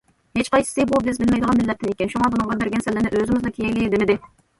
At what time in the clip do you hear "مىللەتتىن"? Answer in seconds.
1.59-1.91